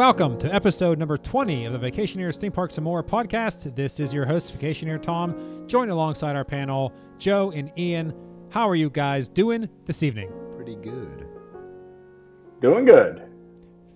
[0.00, 3.76] Welcome to episode number 20 of the Vacationeers Theme Parks and More podcast.
[3.76, 8.14] This is your host, Vacationeer Tom, joined alongside our panel, Joe and Ian.
[8.48, 10.32] How are you guys doing this evening?
[10.56, 11.26] Pretty good.
[12.62, 13.30] Doing good.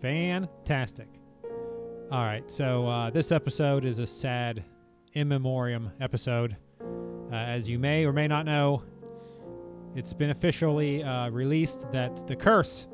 [0.03, 1.09] Fantastic.
[2.13, 4.63] All right, so uh, this episode is a sad
[5.15, 6.55] in memoriam episode.
[7.33, 8.83] Uh, as you may or may not know,
[9.97, 12.89] it's been officially uh, released that the curse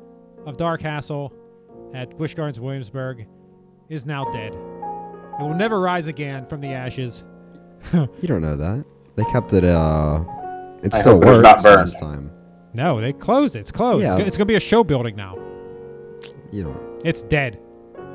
[0.45, 1.33] of Dark Castle
[1.93, 3.25] at Busch Gardens Williamsburg
[3.89, 4.53] is now dead.
[4.53, 7.23] It will never rise again from the ashes.
[7.93, 8.85] You don't know that.
[9.15, 10.23] They kept it, uh,
[10.83, 12.01] it I still hope it was not works burned.
[12.01, 12.31] time.
[12.73, 13.59] No, they closed it.
[13.59, 14.01] It's closed.
[14.01, 14.17] Yeah.
[14.17, 15.35] It's, it's going to be a show building now.
[16.51, 17.59] You don't, It's dead.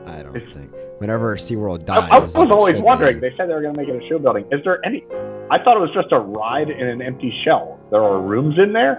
[0.07, 0.73] I don't It's- think.
[0.99, 2.09] Whenever SeaWorld I, dies.
[2.11, 3.21] I was like always wondering.
[3.21, 3.29] be.
[3.29, 4.47] They said they were going to make it a show building.
[4.51, 5.05] Is there any?
[5.51, 7.79] I thought it was just a ride in an empty shell.
[7.91, 8.95] There are rooms in there.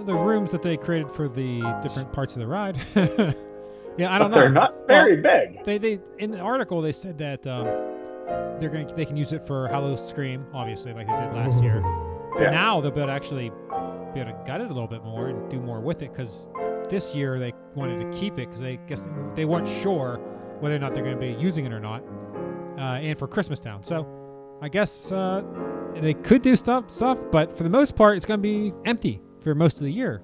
[0.00, 2.76] Uh, the rooms that they created for the different parts of the ride.
[2.96, 5.64] yeah, I don't but They're not very big.
[5.64, 7.64] They they in the article they said that um,
[8.60, 11.80] they're going to they can use it for Howl-O-Scream, obviously, like they did last year.
[12.34, 12.50] But Yeah.
[12.50, 13.50] now they'll be able to actually
[14.14, 16.48] be able to gut it a little bit more and do more with it because
[16.88, 20.16] this year they wanted to keep it because they guess they weren't sure
[20.60, 22.02] whether or not they're going to be using it or not,
[22.78, 23.82] uh, and for Christmas Town.
[23.82, 24.06] So
[24.62, 25.42] I guess uh,
[26.00, 29.20] they could do stuff stuff, but for the most part, it's going to be empty
[29.42, 30.22] for most of the year,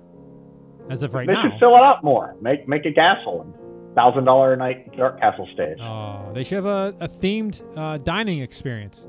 [0.91, 1.43] as of right they now.
[1.43, 2.35] They should fill it up more.
[2.41, 3.47] Make make a castle
[3.95, 5.79] thousand dollar a night dark castle stage.
[5.81, 9.07] Oh, they should have a, a themed uh, dining experience.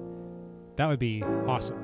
[0.77, 1.77] That would be awesome.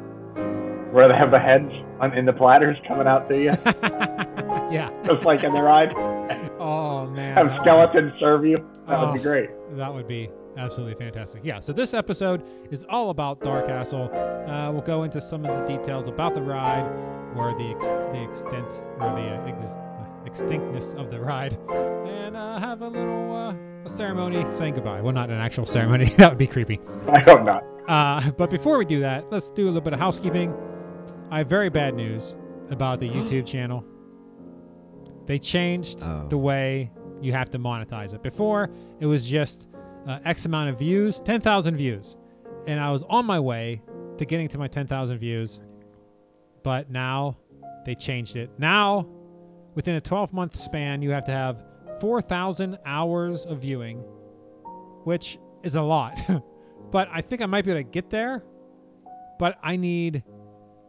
[0.94, 3.46] Where they have the heads on, in the platters coming out to you,
[4.72, 4.92] yeah.
[5.06, 5.90] just like in the ride.
[6.60, 7.36] Oh man.
[7.36, 8.58] Have skeletons serve you.
[8.88, 9.24] That would be Oh.
[9.24, 9.50] great.
[9.78, 11.42] That would be absolutely fantastic.
[11.44, 11.60] Yeah.
[11.60, 14.10] So this episode is all about Dark Castle.
[14.14, 16.86] Uh, we'll go into some of the details about the ride,
[17.36, 18.68] or the ex- the extent
[19.00, 21.54] or the uh, ex- extinctness of the ride,
[22.08, 23.54] and uh, have a little uh,
[23.86, 25.02] a ceremony saying goodbye.
[25.02, 26.06] Well, not an actual ceremony.
[26.18, 26.80] that would be creepy.
[27.10, 27.64] I hope not.
[27.88, 30.54] Uh, but before we do that, let's do a little bit of housekeeping.
[31.32, 32.34] I have very bad news
[32.70, 33.84] about the YouTube channel.
[35.26, 36.28] They changed Oh.
[36.30, 38.22] the way you have to monetize it.
[38.22, 38.70] Before,
[39.00, 39.68] it was just
[40.08, 42.16] uh, X amount of views, 10,000 views.
[42.68, 43.82] And I was on my way
[44.18, 45.60] to getting to my 10,000 views.
[46.64, 47.38] But now
[47.86, 48.50] they changed it.
[48.58, 49.08] Now,
[49.76, 51.64] within a 12 month span, you have to have
[52.00, 53.98] 4,000 hours of viewing,
[55.04, 56.18] which is a lot.
[56.92, 58.44] but I think I might be able to get there.
[59.40, 60.24] But I need,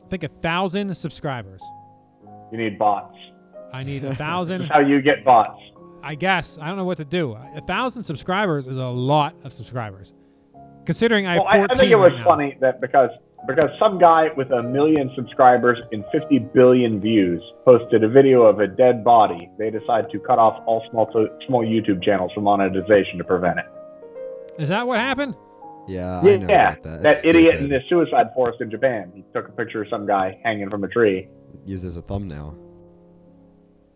[0.04, 1.62] I think, a thousand subscribers.
[2.52, 3.16] You need bots.
[3.72, 4.62] I need a This thousand.
[4.62, 5.58] is how you get bots.
[6.04, 7.32] I guess I don't know what to do.
[7.32, 10.12] A thousand subscribers is a lot of subscribers,
[10.84, 12.24] considering I Well, I, 14 I think it was right now.
[12.24, 13.10] funny that because
[13.46, 18.60] because some guy with a million subscribers and 50 billion views posted a video of
[18.60, 21.10] a dead body, they decided to cut off all small
[21.46, 23.66] small YouTube channels from monetization to prevent it.
[24.58, 25.34] Is that what happened?
[25.86, 27.12] Yeah, I know yeah, about that.
[27.12, 29.12] It's idiot in the suicide forest in Japan.
[29.14, 31.28] He took a picture of some guy hanging from a tree.
[31.66, 32.56] Used as a thumbnail.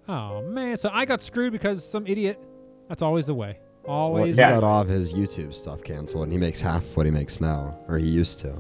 [0.08, 2.41] Oh man, so I got screwed because some idiot.
[2.88, 3.58] That's always the way.
[3.84, 4.34] Well, Always.
[4.34, 4.54] he Yeah.
[4.54, 7.74] got all of his YouTube stuff canceled, and he makes half what he makes now,
[7.88, 8.54] or he used to.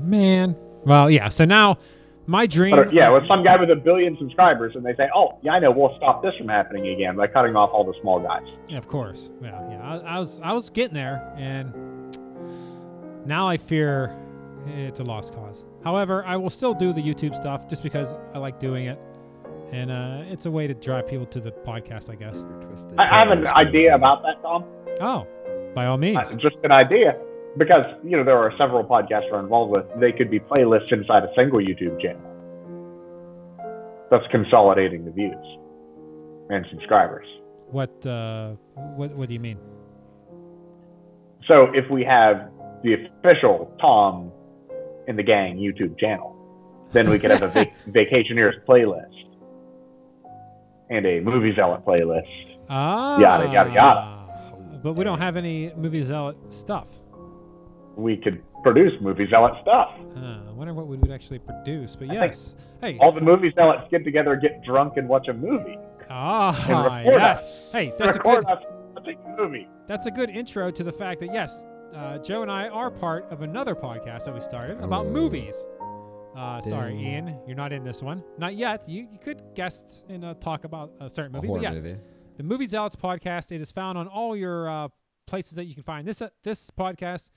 [0.00, 0.56] Man.
[0.84, 1.28] Well, yeah.
[1.30, 1.78] So now,
[2.26, 2.76] my dream.
[2.76, 5.58] But yeah, with some guy with a billion subscribers, and they say, "Oh, yeah, I
[5.60, 5.70] know.
[5.70, 8.88] We'll stop this from happening again by cutting off all the small guys." Yeah, of
[8.88, 9.30] course.
[9.42, 9.82] Yeah, yeah.
[9.82, 12.16] I, I was, I was getting there, and
[13.26, 14.14] now I fear
[14.66, 15.64] it's a lost cause.
[15.84, 18.98] However, I will still do the YouTube stuff just because I like doing it,
[19.74, 22.44] and uh, it's a way to drive people to the podcast, I guess.
[22.96, 24.64] I, I have an idea about that, Tom.
[25.00, 25.26] Oh,
[25.74, 26.18] by all means.
[26.18, 27.18] Uh, just an idea
[27.58, 29.84] because you know there are several podcasts we're involved with.
[30.00, 32.22] They could be playlists inside a single YouTube channel.
[34.10, 35.44] That's consolidating the views
[36.50, 37.26] and subscribers.
[37.70, 39.58] What, uh, what, what do you mean?
[41.48, 42.48] So if we have
[42.84, 44.30] the official Tom
[45.08, 46.36] in the Gang YouTube channel,
[46.92, 49.24] then we could have a vac- Vacationeers playlist
[50.90, 52.56] and a Movie Zealot playlist.
[52.68, 54.80] Ah, Yada, yada, yada.
[54.82, 56.86] But we don't have any movie zealot stuff.
[57.96, 59.90] We could produce Movie Zealot stuff.
[60.16, 61.96] Uh, I wonder what we would actually produce.
[61.96, 65.32] But I yes, hey, All the Movie Zealots get together, get drunk, and watch a
[65.32, 65.78] movie.
[66.10, 67.38] ah, record yes.
[67.38, 67.44] us.
[67.72, 68.44] Hey, that's a good.
[68.46, 68.58] Us
[69.06, 69.68] a movie.
[69.88, 71.64] That's a good intro to the fact that yes,
[71.94, 75.10] uh, Joe and I are part of another podcast that we started about Oh.
[75.10, 75.54] movies.
[76.34, 78.22] Uh, sorry, Ian, you're not in this one.
[78.38, 78.88] Not yet.
[78.88, 81.46] You, you could guest and uh, talk about a certain A movie.
[81.48, 81.96] horror but yes, movie.
[82.36, 83.52] the Movie Zealots podcast.
[83.52, 84.88] It is found on all your uh,
[85.26, 87.30] places that you can find this uh, this podcast.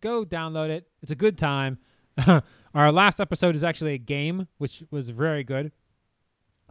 [0.00, 0.86] Go download it.
[1.02, 1.78] It's a good time.
[2.74, 5.72] Our last episode is actually a game, which was very good.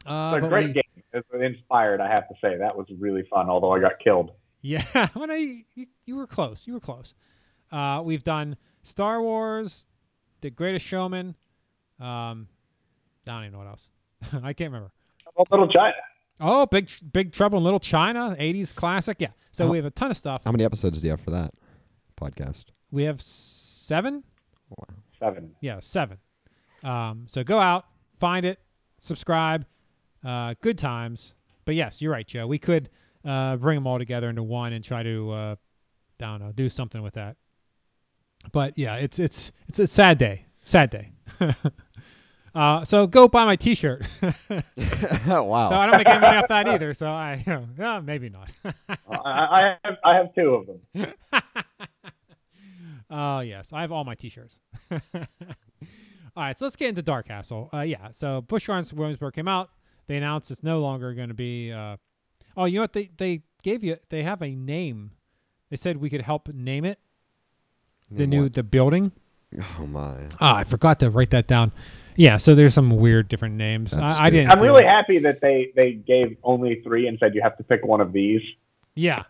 [0.05, 0.83] Uh, It's a great we- game.
[1.13, 2.57] It's inspired, I have to say.
[2.57, 4.31] That was really fun, although I got killed.
[4.61, 6.65] Yeah, well, no, you, you, you were close.
[6.65, 7.13] You were close.
[7.71, 9.85] Uh, we've done Star Wars,
[10.41, 11.35] The Greatest Showman.
[12.03, 12.47] Um,
[13.27, 13.87] I don't even know what else.
[14.43, 14.91] I can't remember.
[15.35, 15.93] Well, Little China.
[16.39, 19.17] Oh, Big Big Trouble in Little China, '80s classic.
[19.19, 19.29] Yeah.
[19.51, 20.41] So How- we have a ton of stuff.
[20.45, 21.53] How many episodes do you have for that
[22.19, 22.65] podcast?
[22.91, 24.23] We have seven.
[25.19, 25.51] Seven.
[25.61, 26.17] Yeah, seven.
[26.83, 27.85] Um, so go out,
[28.19, 28.59] find it,
[28.97, 29.65] subscribe.
[30.25, 31.33] Uh, good times.
[31.65, 32.45] But yes, you're right, Joe.
[32.47, 32.89] We could
[33.23, 35.55] uh, bring them all together into one and try to, uh,
[36.19, 37.37] I don't know, do something with that.
[38.51, 40.45] But yeah, it's it's it's a sad day.
[40.63, 41.11] Sad day.
[42.55, 44.03] uh, so go buy my T-shirt.
[44.21, 45.69] so wow.
[45.71, 46.93] I don't make any money off that either.
[46.93, 48.51] So I, you know, uh, maybe not.
[48.63, 48.73] I,
[49.09, 51.13] I have I have two of them.
[53.09, 54.55] Oh yes, I have all my T-shirts.
[54.91, 54.99] all
[56.35, 57.69] right, so let's get into Dark Castle.
[57.73, 59.69] Uh, yeah, so Busch Gardens Williamsburg came out.
[60.07, 61.71] They announced it's no longer going to be.
[61.71, 61.97] Uh,
[62.57, 62.93] oh, you know what?
[62.93, 63.97] They they gave you.
[64.09, 65.11] They have a name.
[65.69, 66.99] They said we could help name it.
[68.11, 68.53] The new what?
[68.53, 69.11] the building.
[69.79, 70.27] Oh my.
[70.39, 71.71] Ah, I forgot to write that down.
[72.15, 73.93] Yeah, so there's some weird different names.
[73.93, 74.51] I, I, didn't.
[74.51, 74.87] I'm really it.
[74.87, 78.13] happy that they they gave only three and said you have to pick one of
[78.13, 78.41] these
[78.95, 79.23] Yeah.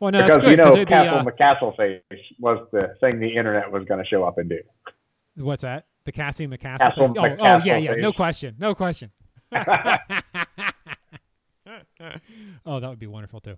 [0.00, 2.02] Well, no, that's because good you know, it'd be, Castle uh, McCastle face
[2.38, 4.60] was the thing the internet was going to show up and do.
[5.36, 5.86] what's that?
[6.04, 6.78] The Cassie McCastle.
[6.78, 7.16] Castle face?
[7.18, 7.94] Oh, oh, McCastle yeah, yeah.
[7.96, 8.54] No question.
[8.58, 9.10] No question.
[12.64, 13.56] oh, that would be wonderful too.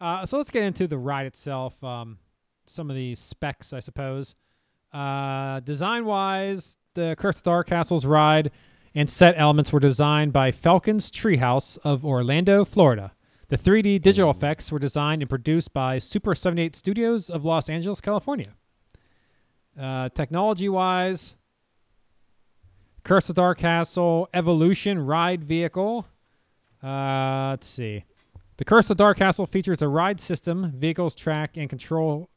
[0.00, 1.82] Uh, so let's get into the ride itself.
[1.84, 2.18] Um,
[2.66, 4.34] some of the specs, I suppose.
[4.92, 8.50] Uh, design-wise, the Curse of Dark Castles ride
[8.94, 13.12] and set elements were designed by Falcon's Treehouse of Orlando, Florida.
[13.48, 18.00] The 3D digital effects were designed and produced by Super 78 Studios of Los Angeles,
[18.00, 18.54] California.
[19.78, 21.34] Uh, technology-wise,
[23.02, 26.06] Curse of Dark Castle Evolution ride vehicle.
[26.82, 28.04] Uh, let's see.
[28.56, 32.30] The Curse of Dark Castle features a ride system, vehicles track and control,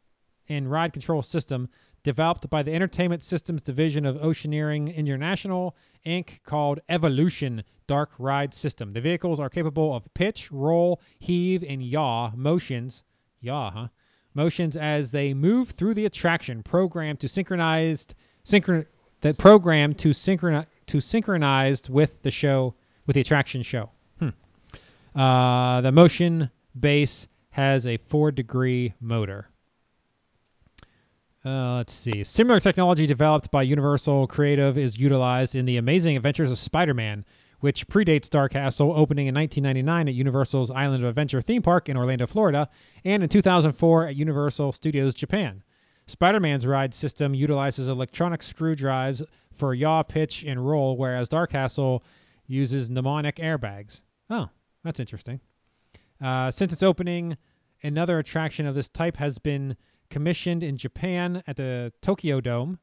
[0.50, 1.70] and ride control system
[2.08, 5.76] developed by the Entertainment Systems division of Oceaneering International
[6.06, 6.42] Inc.
[6.46, 8.94] called Evolution Dark Ride System.
[8.94, 13.04] The vehicles are capable of pitch, roll, heave, and yaw motions.
[13.42, 13.88] Yaw, huh?
[14.36, 18.16] Motions as they move through the attraction, programmed to synchronized
[18.46, 18.86] synchron
[19.20, 22.74] that programmed to synchroni- to synchronized with the show
[23.06, 23.90] with the attraction show.
[24.20, 25.20] Hmm.
[25.20, 26.50] Uh, the motion
[26.80, 29.50] base has a four degree motor.
[31.48, 32.26] Uh, let's see.
[32.26, 37.24] Similar technology developed by Universal Creative is utilized in The Amazing Adventures of Spider Man,
[37.62, 41.96] which predates Dark Castle, opening in 1999 at Universal's Island of Adventure theme park in
[41.96, 42.68] Orlando, Florida,
[43.06, 45.64] and in 2004 at Universal Studios Japan.
[46.06, 49.24] Spider Man's ride system utilizes electronic screw drives
[49.56, 52.04] for yaw, pitch, and roll, whereas Dark Castle
[52.48, 54.02] uses mnemonic airbags.
[54.30, 54.50] Oh,
[54.84, 55.40] that's interesting.
[56.22, 57.38] Uh, since its opening,
[57.84, 59.78] another attraction of this type has been
[60.10, 62.80] commissioned in Japan at the Tokyo Dome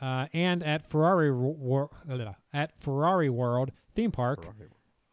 [0.00, 4.46] uh, and at Ferrari Wor- uh, at Ferrari World theme park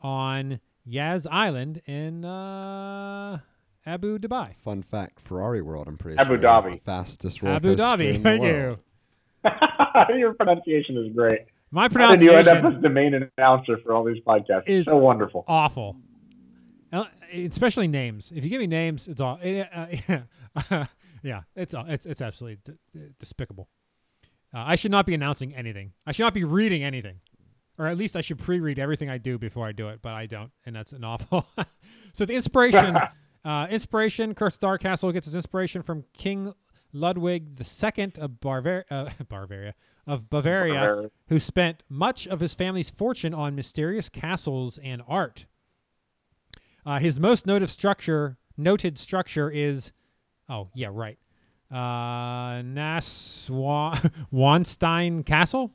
[0.02, 3.40] on Yas Island in uh,
[3.86, 4.56] Abu Dhabi.
[4.58, 5.88] Fun fact: Ferrari World.
[5.88, 6.72] I'm pretty Abu sure is Dhabi.
[6.76, 8.14] the fastest roller Abu Dhabi.
[8.16, 8.80] in the Thank world.
[10.10, 10.18] you.
[10.18, 11.42] Your pronunciation is great.
[11.72, 14.64] My How did you end up as the main announcer for all these podcasts?
[14.68, 15.44] Is- so wonderful.
[15.48, 15.96] awful.
[16.94, 18.32] Uh, Especially names.
[18.34, 19.38] If you give me names, it's all.
[19.42, 19.68] It,
[20.72, 20.86] uh,
[21.24, 23.68] yeah, it's all- it's it's absolutely d- d- despicable.
[24.54, 25.92] Uh, I should not be announcing anything.
[26.06, 27.20] I should not be reading anything,
[27.78, 30.02] or at least I should pre-read everything I do before I do it.
[30.02, 31.46] But I don't, and that's an awful.
[32.14, 32.96] so the inspiration,
[33.46, 34.34] uh, inspiration.
[34.36, 36.54] Curse of Dark Castle gets its inspiration from King
[36.94, 39.74] Ludwig II of Barvar- uh, Bavaria
[40.08, 40.74] of Bavaria
[41.28, 45.46] who spent much of his family's fortune on mysterious castles and art.
[46.86, 49.92] Uh, his most noted structure, noted structure is,
[50.50, 51.18] oh yeah, right,
[51.72, 55.72] uh, Naswanstein Castle.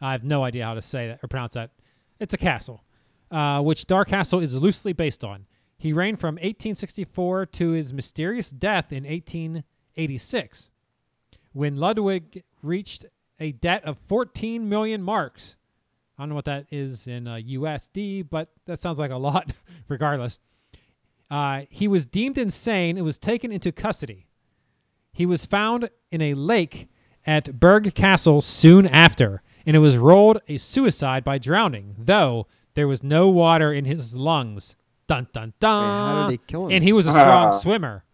[0.00, 1.70] I have no idea how to say that or pronounce that.
[2.20, 2.82] It's a castle,
[3.30, 5.46] uh, which Dark Castle is loosely based on.
[5.78, 10.70] He reigned from 1864 to his mysterious death in 1886,
[11.52, 13.04] when Ludwig reached
[13.40, 15.56] a debt of 14 million marks.
[16.18, 19.52] I don't know what that is in uh, USD, but that sounds like a lot
[19.88, 20.38] regardless.
[21.30, 24.26] Uh, he was deemed insane and was taken into custody.
[25.12, 26.88] He was found in a lake
[27.26, 32.86] at Berg Castle soon after, and it was ruled a suicide by drowning, though there
[32.86, 34.76] was no water in his lungs.
[35.08, 35.84] Dun dun dun.
[36.14, 36.72] how did he kill him?
[36.72, 37.50] And he was a strong Ah.
[37.58, 38.04] swimmer.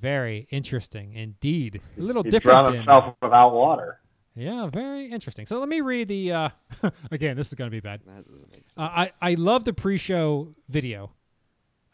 [0.00, 1.80] Very interesting indeed.
[1.96, 2.54] A little He different.
[2.56, 4.00] drowned than- himself without water.
[4.34, 5.46] yeah, very interesting.
[5.46, 6.48] So let me read the uh,
[7.12, 8.00] Again, this is going to be bad.
[8.06, 8.74] That doesn't make sense.
[8.76, 11.10] Uh, I I love the pre-show video.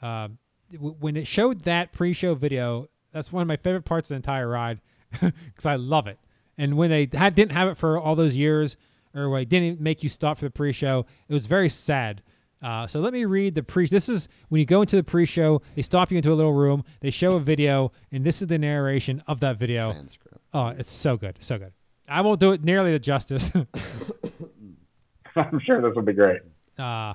[0.03, 0.39] Um,
[0.73, 4.17] w- when it showed that pre-show video, that's one of my favorite parts of the
[4.17, 4.81] entire ride
[5.21, 6.19] because I love it.
[6.59, 8.77] And when they had, didn't have it for all those years,
[9.15, 12.23] or when they didn't make you stop for the pre-show, it was very sad.
[12.61, 13.87] Uh, so let me read the pre.
[13.87, 15.63] This is when you go into the pre-show.
[15.77, 16.83] They stop you into a little room.
[17.01, 19.93] They show a video, and this is the narration of that video.
[19.93, 20.39] Transcript.
[20.53, 21.73] Oh, it's so good, so good.
[22.09, 23.51] I won't do it nearly the justice.
[25.37, 26.41] I'm sure this will be great.
[26.79, 27.15] uh,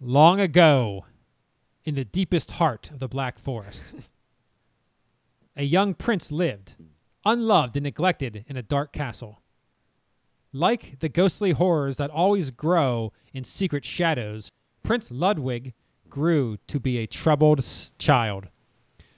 [0.00, 1.04] long ago,
[1.84, 3.84] in the deepest heart of the Black Forest,
[5.56, 6.74] a young prince lived,
[7.24, 9.40] unloved and neglected, in a dark castle.
[10.52, 14.50] Like the ghostly horrors that always grow in secret shadows,
[14.82, 15.74] Prince Ludwig
[16.08, 17.64] grew to be a troubled
[17.98, 18.48] child.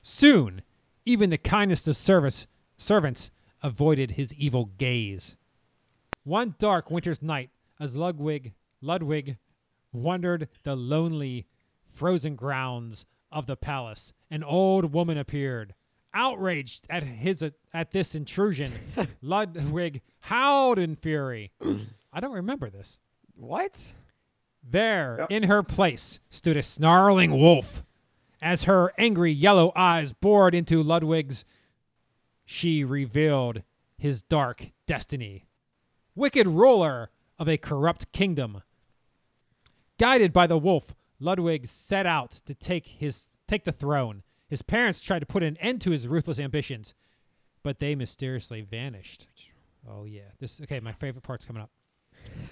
[0.02, 0.62] Soon,
[1.06, 3.30] even the kindest of service servants
[3.62, 5.36] avoided his evil gaze.
[6.24, 7.50] One dark winter's night,
[7.80, 9.36] as Ludwig Ludwig
[9.92, 11.46] wandered the lonely,
[11.94, 15.74] frozen grounds of the palace, an old woman appeared.
[16.14, 18.72] Outraged at his at this intrusion,
[19.22, 21.50] Ludwig howled in fury.
[22.12, 22.98] I don't remember this.
[23.34, 23.82] What?
[24.62, 25.30] There, Yep.
[25.30, 27.82] in her place, stood a snarling wolf.
[28.42, 31.44] As her angry yellow eyes bored into Ludwig's,
[32.44, 33.62] she revealed
[33.96, 35.46] his dark destiny.
[36.14, 37.08] Wicked ruler
[37.38, 38.62] of a corrupt kingdom.
[39.98, 40.84] Guided by the wolf,
[41.22, 44.22] Ludwig set out to take his take the throne.
[44.48, 46.94] His parents tried to put an end to his ruthless ambitions,
[47.62, 49.28] but they mysteriously vanished.
[49.88, 50.80] Oh yeah, this okay.
[50.80, 51.70] My favorite part's coming up.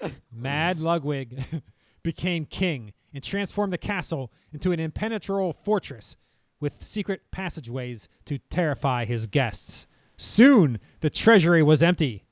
[0.31, 1.43] Mad Ludwig
[2.03, 6.15] became king and transformed the castle into an impenetrable fortress
[6.61, 9.87] with secret passageways to terrify his guests.
[10.15, 12.23] Soon the treasury was empty.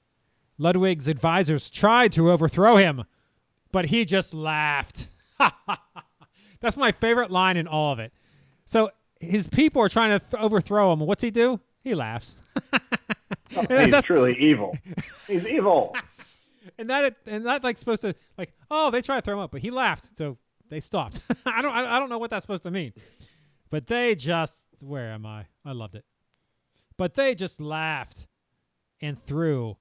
[0.57, 3.03] Ludwig's advisors tried to overthrow him,
[3.71, 5.07] but he just laughed.
[6.61, 8.11] That's my favorite line in all of it.
[8.65, 10.99] So his people are trying to th- overthrow him.
[11.01, 11.59] What's he do?
[11.83, 12.35] He laughs.
[13.55, 14.77] Oh, and He's that's- truly evil.
[15.27, 15.95] He's evil.
[16.77, 19.49] and that and that like supposed to like oh they tried to throw him up
[19.51, 20.37] but he laughed so
[20.69, 22.93] they stopped i don't I, I don't know what that's supposed to mean
[23.71, 26.05] but they just where am i i loved it
[26.97, 28.27] but they just laughed
[29.01, 29.75] and threw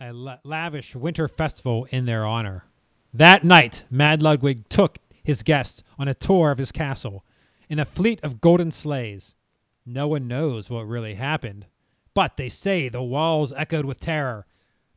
[0.00, 2.64] a la- lavish winter festival in their honor
[3.12, 7.24] that night mad ludwig took his guests on a tour of his castle
[7.68, 9.34] in a fleet of golden sleighs
[9.84, 11.66] no one knows what really happened
[12.14, 14.46] but they say the walls echoed with terror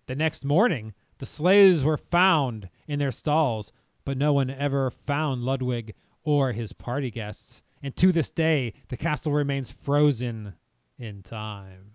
[0.07, 3.73] the next morning, the sleighs were found in their stalls,
[4.05, 5.93] but no one ever found Ludwig
[6.23, 7.61] or his party guests.
[7.83, 10.53] And to this day, the castle remains frozen
[10.97, 11.91] in time.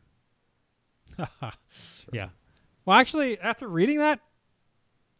[2.13, 2.31] Yeah.
[2.85, 4.21] Well, actually, after reading that,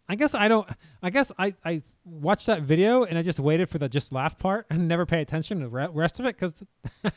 [0.09, 0.69] I guess I don't.
[1.03, 4.39] I guess I, I watched that video and I just waited for the just laugh
[4.39, 6.55] part and never pay attention to the rest of it because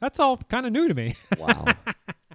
[0.00, 1.16] that's all kind of new to me.
[1.38, 1.64] Wow.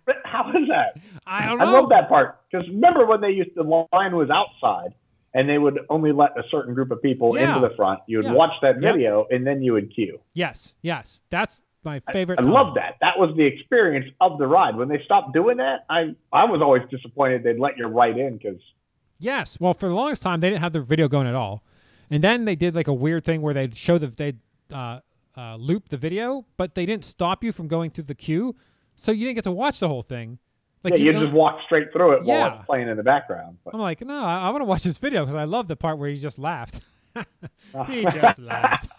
[0.04, 1.00] But how is that?
[1.28, 1.66] I don't know.
[1.66, 4.96] I love that part because remember when they used the line was outside
[5.36, 7.56] and they would only let a certain group of people Yeah.
[7.56, 8.00] into the front.
[8.08, 8.34] You would Yeah.
[8.34, 8.96] watch that Yep.
[8.96, 10.20] video and then you would queue.
[10.34, 12.40] Yes, yes, that's my favorite.
[12.40, 12.52] I time.
[12.52, 12.96] love that.
[13.02, 14.76] That was the experience of the ride.
[14.76, 18.38] When they stopped doing that, I I was always disappointed they'd let you right in
[18.38, 18.60] because
[19.22, 19.58] Yes.
[19.60, 21.64] Well, for the longest time, they didn't have the video going at all,
[22.10, 24.34] and then they did like a weird thing where they'd show the they
[24.74, 25.00] uh,
[25.38, 28.56] uh, loop the video, but they didn't stop you from going through the queue,
[28.96, 30.38] so you didn't get to watch the whole thing.
[30.84, 32.56] Like yeah, you know- just walk straight through it while Yeah.
[32.58, 33.58] it's playing in the background.
[33.64, 35.76] But, I'm like, no, I, I want to watch this video because I love the
[35.76, 36.82] part where he just laughed.
[37.88, 38.88] he just laughed.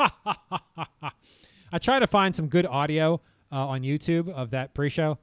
[1.73, 5.19] I try to find some good audio uh, on YouTube of that pre-show.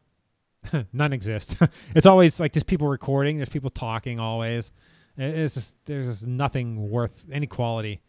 [0.94, 1.56] None exist.
[1.96, 3.38] it's always like just people recording.
[3.38, 4.72] There's people talking always.
[5.18, 8.02] It's just there's just nothing worth any quality.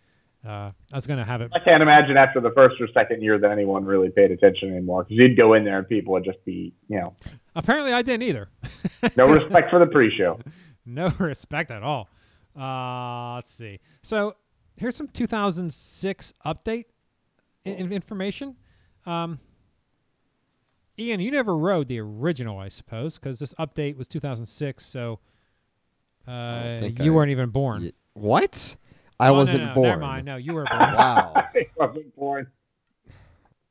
[0.47, 1.51] Uh, I was gonna have it.
[1.55, 5.03] I can't imagine after the first or second year that anyone really paid attention anymore
[5.05, 7.15] because you'd go in there and people would just be, you know,
[7.57, 8.49] Apparently, I didn't either.
[9.17, 10.39] no respect for the pre-show.
[10.87, 12.09] no respect at all.
[12.59, 13.81] Uh, let's see.
[14.03, 14.35] So
[14.77, 16.85] here's some 2006 update
[17.65, 18.57] in- information.
[19.07, 19.39] Um,
[21.01, 24.85] Ian, you never rode the original, I suppose, because this update was 2006.
[24.85, 25.19] So
[26.29, 27.83] uh, you I- weren't even born.
[27.85, 28.77] Ye- what?
[29.19, 29.89] I Oh, wasn't no, no, born.
[29.89, 30.27] Never mind.
[30.27, 30.81] No, you were born.
[30.95, 31.33] Wow.
[31.55, 32.47] I wasn't born.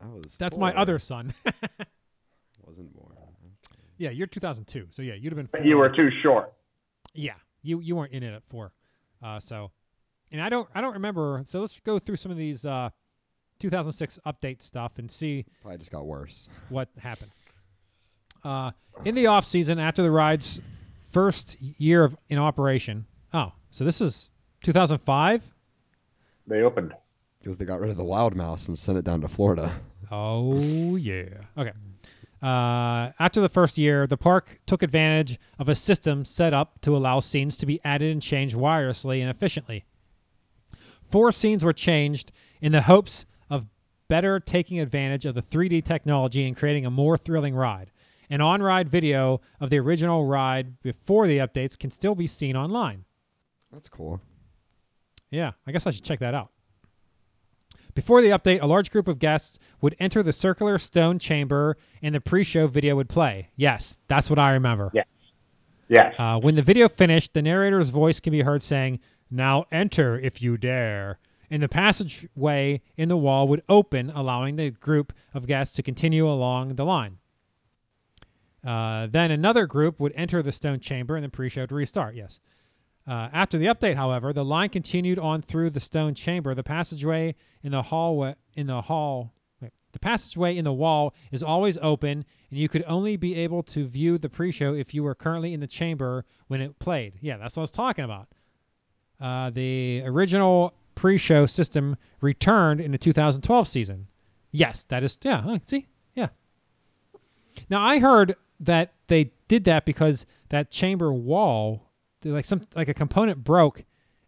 [0.01, 0.35] I was.
[0.39, 1.33] That's my other son.
[2.65, 3.15] Wasn't born.
[3.97, 4.87] yeah, you're 2002.
[4.91, 5.49] So yeah, you'd have been.
[5.51, 6.53] But you were too short.
[7.13, 7.33] Yeah,
[7.63, 8.71] you you weren't in it at four,
[9.23, 9.71] uh, so,
[10.31, 11.43] and I don't I don't remember.
[11.47, 12.91] So let's go through some of these uh,
[13.59, 16.49] 2006 update stuff and see Probably just got worse.
[16.69, 17.31] what happened.
[18.43, 18.71] Uh,
[19.05, 20.59] in the off season, after the ride's
[21.11, 24.29] first year of in operation, Oh, so this is
[24.63, 25.43] 2005.
[26.47, 26.93] They opened.
[27.39, 29.71] Because they got rid of the wild mouse and sent it down to Florida.
[30.11, 31.25] Oh yeah.
[31.57, 31.71] Okay.
[32.41, 36.95] Uh, after the first year, the park took advantage of a system set up to
[36.95, 39.85] allow scenes to be added and changed wirelessly and efficiently.
[41.11, 43.25] Four scenes were changed in the hopes of
[44.09, 47.91] better taking advantage of the 3D technology and creating a more thrilling ride.
[48.29, 52.55] An on ride video of the original ride before the updates can still be seen
[52.55, 53.05] online.
[53.71, 54.19] That's cool.
[55.31, 56.49] Yeah, I guess I should check that out.
[57.95, 62.13] Before the update, a large group of guests would enter the circular stone chamber and
[62.13, 63.49] the pre show video would play.
[63.55, 64.91] Yes, that's what I remember.
[64.93, 65.03] Yeah.
[65.87, 66.15] Yes.
[66.19, 68.99] Uh, when the video finished, the narrator's voice can be heard saying,
[69.31, 71.17] Now enter if you dare.
[71.51, 76.29] And the passageway in the wall would open, allowing the group of guests to continue
[76.29, 77.17] along the line.
[78.65, 82.15] Uh, then another group would enter the stone chamber and the pre show to restart.
[82.15, 82.39] Yes.
[83.07, 86.53] Uh, after the update, however, the line continued on through the stone chamber.
[86.53, 91.41] The passageway in the hallway in the hall wait, the passageway in the wall is
[91.41, 95.15] always open, and you could only be able to view the pre-show if you were
[95.15, 97.13] currently in the chamber when it played.
[97.21, 98.27] Yeah, that's what I was talking about.
[99.19, 104.05] Uh, the original pre-show system returned in the 2012 season.
[104.51, 105.17] Yes, that is.
[105.21, 106.27] Yeah, huh, see, yeah.
[107.69, 111.89] Now I heard that they did that because that chamber wall
[112.25, 113.81] like some like a component broke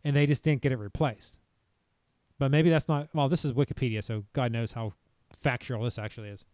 [0.06, 1.34] and they just didn't get it replaced.
[2.40, 4.94] But maybe that's not well, this is Wikipedia, so God knows how
[5.44, 6.46] factual this actually is.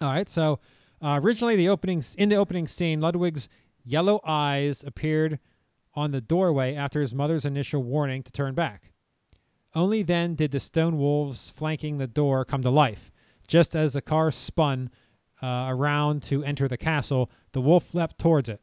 [0.00, 0.60] All right, so
[1.02, 3.50] uh, originally the openings in the opening scene, Ludwig's
[3.84, 5.38] yellow eyes appeared
[5.92, 8.93] on the doorway after his mother's initial warning to turn back.
[9.74, 13.10] Only then did the stone wolves flanking the door come to life.
[13.48, 14.90] Just as the car spun
[15.42, 18.60] uh, around to enter the castle, the wolf leapt towards it.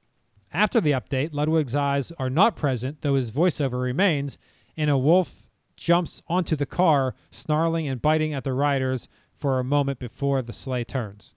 [0.53, 4.37] After the update, Ludwig's eyes are not present, though his voiceover remains,
[4.77, 5.43] and a wolf
[5.77, 10.53] jumps onto the car, snarling and biting at the riders for a moment before the
[10.53, 11.33] sleigh turns.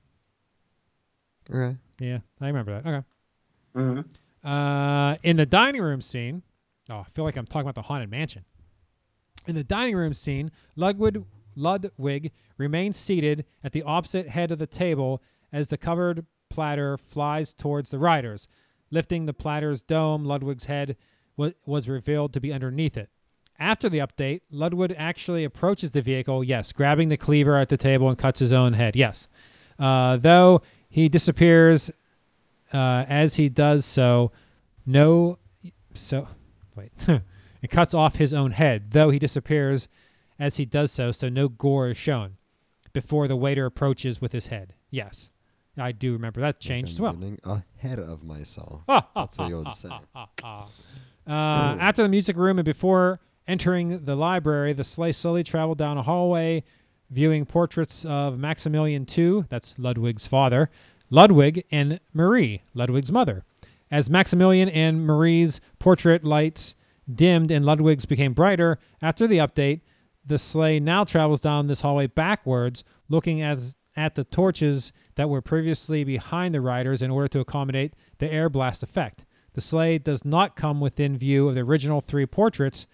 [1.51, 1.77] Okay.
[1.99, 2.89] Yeah, I remember that.
[2.89, 3.07] Okay.
[3.75, 4.01] hmm
[4.49, 6.43] Uh, in the dining room scene,
[6.91, 8.45] oh, I feel like I'm talking about the haunted mansion.
[9.47, 11.23] In the dining room scene, Ludwig,
[11.55, 17.53] Ludwig remains seated at the opposite head of the table as the covered platter flies
[17.53, 18.49] towards the riders.
[18.91, 20.97] Lifting the platter's dome, Ludwig's head
[21.37, 23.11] wa- was revealed to be underneath it.
[23.59, 28.09] After the update, Ludwig actually approaches the vehicle, yes, grabbing the cleaver at the table
[28.09, 29.29] and cuts his own head, yes.
[29.79, 31.91] Uh, though he disappears
[32.73, 34.33] uh, as he does so,
[34.87, 35.39] no.
[35.95, 36.27] So,
[36.77, 36.93] wait.
[37.65, 39.89] it cuts off his own head, though he disappears
[40.39, 42.37] as he does so, so no gore is shown
[42.93, 44.75] before the waiter approaches with his head.
[44.91, 45.31] Yes.
[45.79, 47.19] I do remember that changed as well.
[47.45, 48.83] ahead of myself.
[48.87, 49.89] Ah, That's ah, what you ah, would ah, say.
[50.15, 50.69] ah, ah.
[51.27, 55.97] Uh, after the music room and before entering the library, the sleigh slowly traveled down
[55.97, 56.63] a hallway,
[57.13, 60.69] viewing portraits of Maximilian II, that's Ludwig's father,
[61.09, 63.43] Ludwig, and Marie, Ludwig's mother.
[63.91, 66.75] As Maximilian and Marie's portrait lights
[67.13, 69.81] dimmed and Ludwig's became brighter, after the update,
[70.27, 73.59] the sleigh now travels down this hallway backwards, looking at,
[73.97, 78.49] at the torches that were previously behind the riders in order to accommodate the air
[78.49, 79.25] blast effect.
[79.53, 82.87] The sleigh does not come within view of the original three portraits.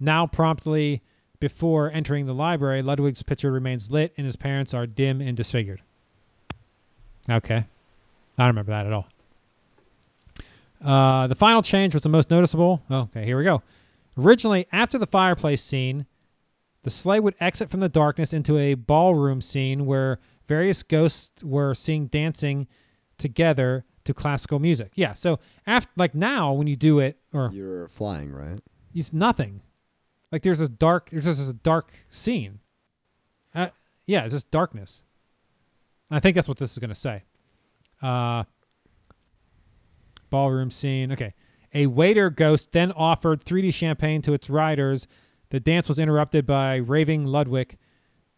[0.00, 1.02] Now, promptly
[1.40, 5.82] before entering the library, Ludwig's picture remains lit and his parents are dim and disfigured.
[7.28, 7.56] Okay.
[8.38, 9.06] I don't remember that at all.
[10.84, 12.82] Uh, the final change was the most noticeable.
[12.90, 13.62] Okay, here we go.
[14.18, 16.04] Originally, after the fireplace scene,
[16.82, 21.74] the sleigh would exit from the darkness into a ballroom scene where various ghosts were
[21.74, 22.66] seen dancing
[23.16, 24.92] together to classical music.
[24.94, 28.60] Yeah, so after like now when you do it or You're flying, right?
[28.94, 29.62] it's nothing.
[30.30, 32.58] Like there's this dark there's just a dark scene.
[33.54, 33.68] Uh,
[34.06, 35.02] yeah, it's just darkness.
[36.10, 37.22] I think that's what this is going to say.
[38.02, 38.44] Uh
[40.34, 41.12] ballroom scene.
[41.12, 41.32] Okay.
[41.74, 45.06] A waiter ghost then offered 3D champagne to its riders.
[45.50, 47.78] The dance was interrupted by raving Ludwig,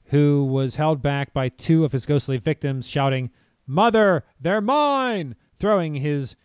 [0.04, 3.30] who was held back by two of his ghostly victims, shouting,
[3.66, 5.37] Mother, they're mine!
[5.59, 6.37] throwing his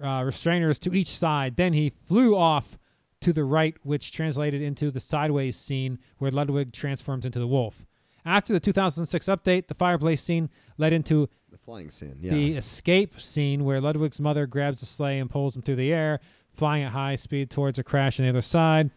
[0.00, 1.56] uh, restrainers to each side.
[1.56, 2.78] Then he flew off
[3.22, 7.84] to the right, which translated into the sideways scene where Ludwig transforms into the wolf.
[8.24, 11.28] After the 2006 update, the fireplace scene led into
[11.64, 12.16] flying scene.
[12.20, 12.32] Yeah.
[12.32, 16.20] the escape scene where Ludwig's mother grabs the sleigh and pulls him through the air,
[16.54, 18.90] flying at high speed towards a crash on the other side.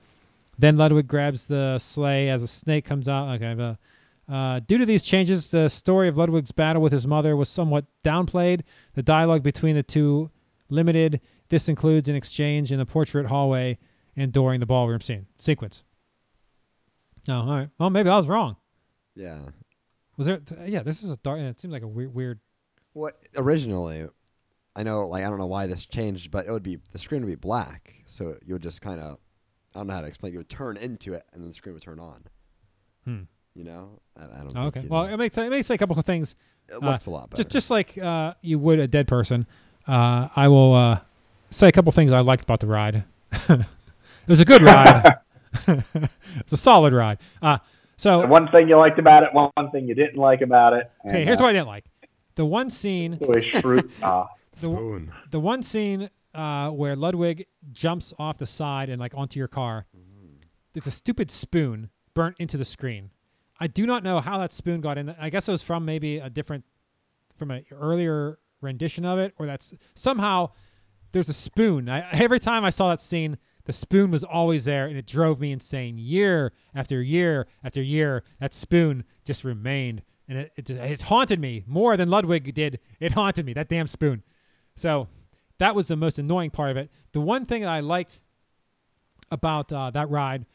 [0.59, 3.35] Then Ludwig grabs the sleigh as a snake comes out.
[3.35, 7.35] Okay, but, uh, due to these changes, the story of Ludwig's battle with his mother
[7.35, 8.61] was somewhat downplayed.
[8.95, 10.29] The dialogue between the two
[10.69, 13.77] limited This includes an exchange in the portrait hallway
[14.17, 15.83] and during the ballroom scene sequence.
[17.27, 17.69] No, all right.
[17.79, 18.57] Well, maybe I was wrong.
[19.15, 19.39] Yeah.
[20.17, 20.41] Was there?
[20.65, 21.39] Yeah, this is a dark.
[21.39, 22.39] It seems like a weird, weird.
[22.97, 24.07] What originally,
[24.75, 27.21] I know, like I don't know why this changed, but it would be the screen
[27.21, 29.19] would be black, so you would just kind of,
[29.75, 30.33] I don't know how to explain.
[30.33, 32.23] You would turn into it, and then the screen would turn on.
[33.03, 33.21] Hmm.
[33.53, 34.57] You know, I, I don't.
[34.57, 34.87] Oh, okay.
[34.89, 35.13] Well, know.
[35.13, 36.33] it makes it makes a couple of things.
[36.69, 37.43] it uh, looks a lot better.
[37.43, 39.45] Just just like uh, you would a dead person.
[39.87, 40.99] Uh, I will uh,
[41.51, 43.03] say a couple things I liked about the ride.
[43.31, 43.65] it
[44.27, 45.17] was a good ride.
[45.67, 47.19] it's a solid ride.
[47.43, 47.59] Uh,
[47.97, 50.91] so one thing you liked about it, one, one thing you didn't like about it.
[51.07, 51.85] okay, here's uh, what I didn't like.
[52.37, 55.11] The one scene, Louis Schroot, uh, the, spoon.
[55.31, 59.87] the one scene uh, where Ludwig jumps off the side and like onto your car.
[60.73, 63.09] There's a stupid spoon burnt into the screen.
[63.59, 65.09] I do not know how that spoon got in.
[65.19, 66.63] I guess it was from maybe a different,
[67.37, 70.51] from an earlier rendition of it, or that's somehow
[71.13, 71.89] there's a spoon.
[71.89, 75.39] I, every time I saw that scene, the spoon was always there, and it drove
[75.39, 75.97] me insane.
[75.97, 81.63] Year after year after year, that spoon just remained, and it it, it haunted me
[81.67, 82.79] more than Ludwig did.
[82.99, 84.23] It haunted me that damn spoon.
[84.75, 85.07] So
[85.59, 86.89] that was the most annoying part of it.
[87.13, 88.19] The one thing that I liked
[89.31, 90.45] about uh, that ride,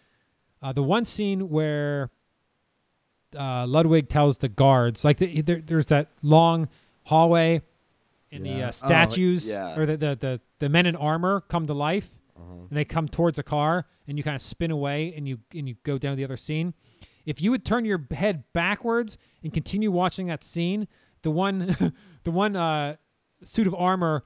[0.63, 2.11] uh, the one scene where
[3.39, 6.69] uh, Ludwig tells the guards, like the, there, there's that long
[7.05, 7.63] hallway,
[8.31, 8.65] and the Yeah.
[8.67, 9.79] uh, Oh, statues yeah.
[9.79, 12.53] or the, the the the men in armor come to life, Uh-huh.
[12.69, 15.69] and they come towards a car, and you kind of spin away, and you and
[15.69, 16.75] you go down the other scene.
[17.27, 20.87] If you would turn your head backwards and continue watching that scene,
[21.23, 21.93] the one
[22.25, 22.97] the one uh,
[23.45, 24.25] suit of armor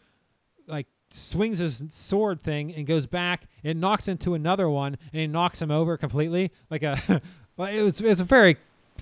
[0.66, 5.28] like swings his sword thing and goes back and knocks into another one and it
[5.28, 7.00] knocks him over completely like a
[7.56, 8.56] well, it was it was a very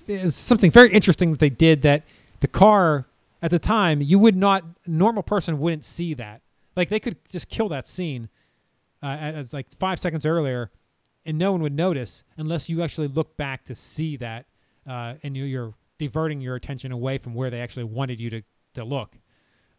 [0.07, 2.03] it was something very interesting that they did that
[2.41, 3.05] the car
[3.41, 6.41] at the time you would not normal person wouldn't see that.
[6.75, 8.27] Like they could just kill that scene
[9.01, 10.69] uh, as like five seconds earlier
[11.25, 14.45] and no one would notice unless you actually look back to see that
[14.89, 18.41] uh, and you, you're diverting your attention away from where they actually wanted you to,
[18.73, 19.15] to look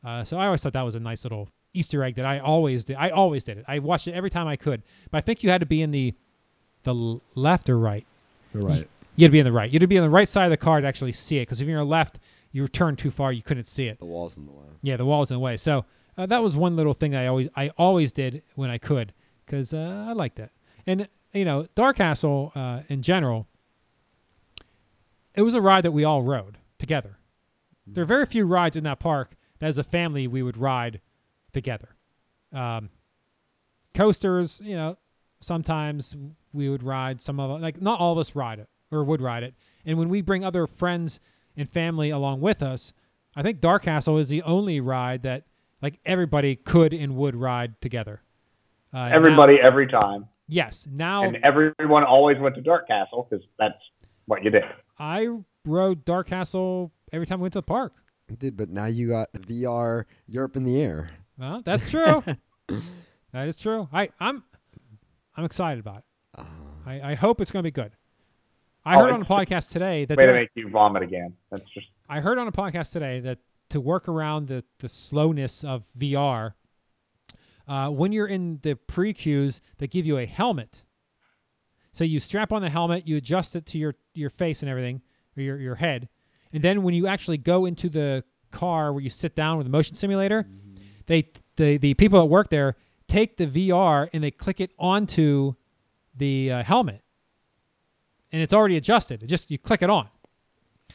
[0.06, 2.84] uh, so I always thought that was a nice little Easter egg that I always
[2.84, 2.96] did.
[2.96, 3.64] I always did it.
[3.66, 4.82] I watched it every time I could.
[5.10, 6.14] But I think you had to be in the
[6.84, 8.06] the left or right.
[8.54, 8.88] You're right.
[9.16, 9.68] You had to be in the right.
[9.68, 11.42] You had to be on the right side of the car to actually see it.
[11.42, 12.20] Because if you're left,
[12.52, 13.32] you were turned too far.
[13.32, 13.98] You couldn't see it.
[13.98, 14.66] The wall's in the way.
[14.82, 15.56] Yeah, the wall's in the way.
[15.56, 15.84] So
[16.16, 19.12] uh, that was one little thing I always I always did when I could
[19.44, 20.50] because uh, I liked it.
[20.86, 23.46] And you know, Dark Castle uh, in general,
[25.34, 27.18] it was a ride that we all rode together.
[27.86, 31.00] There are very few rides in that park that as a family we would ride
[31.52, 31.94] together.
[32.52, 32.90] Um,
[33.94, 34.96] coasters, you know,
[35.40, 36.16] sometimes
[36.52, 37.20] we would ride.
[37.20, 37.62] Some of them.
[37.62, 39.54] like not all of us ride it or would ride it.
[39.84, 41.20] And when we bring other friends
[41.56, 42.92] and family along with us,
[43.36, 45.44] I think Dark Castle is the only ride that
[45.82, 48.20] like everybody could and would ride together.
[48.92, 50.86] Uh, now- everybody, every time, yes.
[50.90, 53.78] Now and everyone always went to Dark Castle because that's
[54.26, 54.64] what you did.
[54.98, 55.28] I
[55.64, 57.92] rode Dark Castle every time we went to the park.
[58.38, 61.10] Dude, but now you got VR Europe in the air.
[61.38, 62.22] Well, that's true.
[63.32, 63.88] that is true.
[63.92, 64.42] I, I'm
[65.36, 66.04] I'm excited about it.
[66.38, 66.44] Uh,
[66.86, 67.92] I, I hope it's going to be good.
[68.84, 71.34] I Oh, heard on a podcast today that Way to make you vomit again.
[71.50, 73.38] That's just I heard on a podcast today that
[73.70, 76.52] to work around the, the slowness of VR,
[77.68, 80.84] uh, when you're in the pre queues, they give you a helmet.
[81.92, 85.00] So you strap on the helmet, you adjust it to your, your face and everything,
[85.36, 86.08] or your, your head.
[86.52, 89.70] And then when you actually go into the car where you sit down with the
[89.70, 90.46] motion simulator,
[91.06, 92.76] they the, the people that work there
[93.08, 95.54] take the VR and they click it onto
[96.16, 97.02] the uh, helmet.
[98.32, 99.22] And it's already adjusted.
[99.22, 100.08] It just you click it on.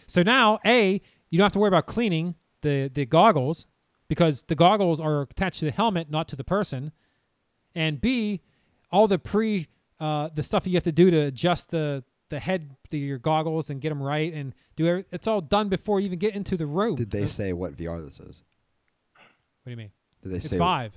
[0.07, 3.65] So now, A, you don't have to worry about cleaning the, the goggles
[4.11, 6.91] because the goggles are attached to the helmet, not to the person.
[7.75, 8.41] And B,
[8.91, 9.69] all the pre
[10.01, 13.69] uh, the stuff you have to do to adjust the the head to your goggles
[13.69, 16.57] and get them right and do every, it's all done before you even get into
[16.57, 16.95] the room.
[16.97, 18.41] did they Uh, say what VR this is?
[19.15, 19.91] What do you mean?
[20.23, 20.91] Did they It's say five.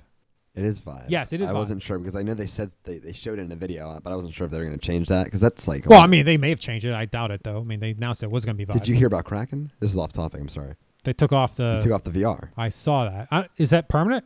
[0.55, 1.09] It is five.
[1.09, 3.43] Yes, it is I wasn't sure because I know they said they, they showed it
[3.43, 5.39] in a video, but I wasn't sure if they were going to change that because
[5.39, 5.85] that's like.
[5.85, 6.93] Well, I mean, they may have changed it.
[6.93, 7.61] I doubt it, though.
[7.61, 8.77] I mean, they announced it was going to be five.
[8.81, 9.71] did you hear about Kraken?
[9.79, 10.41] This is off topic.
[10.41, 10.75] I'm sorry.
[11.05, 11.81] They took off they the.
[11.81, 12.49] took off the VR.
[12.57, 13.27] I saw that.
[13.31, 14.25] I, is that permanent?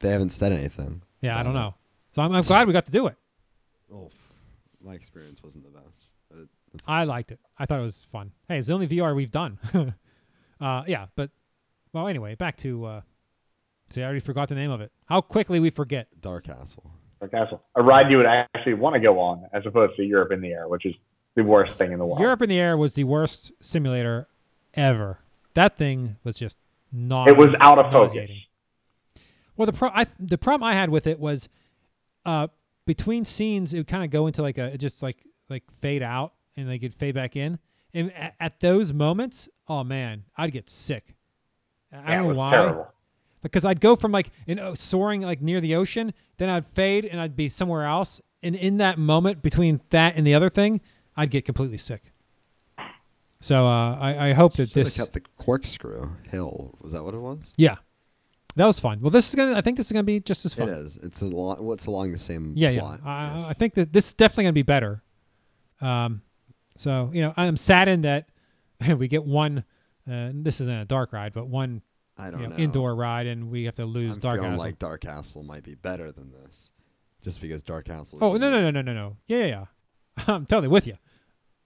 [0.00, 1.02] They haven't said anything.
[1.20, 1.74] Yeah, I don't know.
[2.14, 3.16] So I'm, I'm glad we got to do it.
[3.92, 4.10] Oh,
[4.82, 6.06] my experience wasn't the best.
[6.30, 7.40] But it, it's I liked it.
[7.58, 8.30] I thought it was fun.
[8.48, 9.58] Hey, it's the only VR we've done.
[10.60, 11.30] uh, yeah, but
[11.92, 12.84] well, anyway, back to.
[12.84, 13.00] Uh,
[13.90, 14.92] see, I already forgot the name of it.
[15.06, 16.08] How quickly we forget.
[16.20, 16.90] Dark Castle.
[17.20, 17.62] Dark Castle.
[17.74, 20.52] A ride you would actually want to go on as opposed to Europe in the
[20.52, 20.94] air, which is
[21.36, 22.20] the worst thing in the world.
[22.20, 24.26] Europe in the Air was the worst simulator
[24.74, 25.18] ever.
[25.56, 26.56] That thing was just
[26.92, 27.28] not.
[27.28, 28.30] it was out of focus.
[29.56, 31.48] Well, the pro- I, the problem I had with it was,
[32.26, 32.48] uh,
[32.86, 35.16] between scenes it would kind of go into like a just like
[35.48, 37.58] like fade out and like it fade back in,
[37.94, 41.14] and at, at those moments, oh man, I'd get sick.
[41.92, 42.86] I Yeah, don't it know was why, terrible.
[43.42, 47.06] because I'd go from like in uh, soaring like near the ocean, then I'd fade
[47.06, 50.80] and I'd be somewhere else, and in that moment between that and the other thing,
[51.16, 52.02] I'd get completely sick.
[53.40, 56.74] So uh, I, I hope that this kept the corkscrew hill.
[56.80, 57.52] Was that what it was?
[57.56, 57.76] yeah,
[58.56, 59.00] that was fun.
[59.00, 59.54] Well, this is gonna.
[59.56, 60.68] I think this is gonna be just as fun.
[60.68, 60.96] It is.
[61.02, 61.62] It's a lot.
[61.62, 63.00] What's along the same Yeah, plot.
[63.04, 63.10] yeah.
[63.10, 65.02] I, I think that this is definitely gonna be better.
[65.80, 66.22] Um,
[66.76, 68.28] so you know, I'm saddened that
[68.98, 69.64] we get one.
[70.10, 71.82] Uh, this isn't a dark ride, but one
[72.16, 72.56] I don't know, know.
[72.56, 74.64] indoor ride, and we have to lose I'm Dark feeling Castle.
[74.66, 76.70] like Dark Castle might be better than this,
[77.22, 78.18] just because Dark Castle.
[78.18, 79.16] is oh no, no, no, no, no, no.
[79.26, 79.64] Yeah, yeah, yeah.
[80.28, 80.96] I'm totally with you.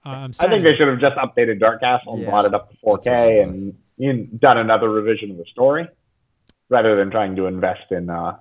[0.05, 2.55] Uh, I'm I think they should have just updated Dark Castle and Yeah, brought it
[2.55, 5.87] up to that's what I 4K and you done another revision of the story,
[6.71, 8.39] rather than trying to invest in uh,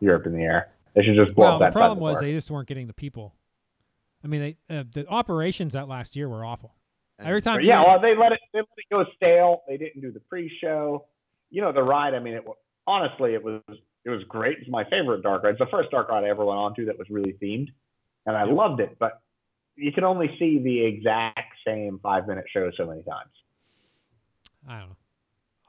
[0.00, 0.72] Europe in the air.
[0.94, 2.94] They should just blow Well, up the problem was the they just weren't getting the
[2.94, 3.34] people.
[4.24, 6.74] I mean, they uh, the operations that last year were awful.
[7.18, 9.62] Every time, yeah, well, they let it they let it go stale.
[9.68, 11.06] They didn't do the pre-show.
[11.50, 12.14] You know, the ride.
[12.14, 12.54] I mean, it wa-
[12.86, 13.62] honestly, it was
[14.04, 14.58] it was great.
[14.58, 15.50] It's my favorite dark ride.
[15.50, 17.68] It's the first dark ride I ever went on to that was really themed,
[18.26, 18.96] and I loved it.
[18.98, 19.20] But
[19.76, 23.30] you can only see the exact same five-minute show so many times.
[24.68, 24.96] I don't know.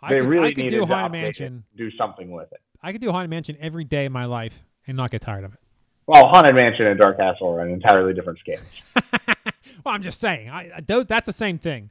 [0.02, 1.64] I they could, really I could needed do to Haunted it, Mansion.
[1.76, 2.62] do something with it.
[2.82, 4.54] I could do Haunted Mansion every day of my life
[4.88, 5.60] and not get tired of it.
[6.06, 8.64] Well, Haunted Mansion and Dark Castle are on entirely different scales.
[9.84, 10.50] well, I'm just saying.
[10.50, 11.90] I, I those, that's the same thing.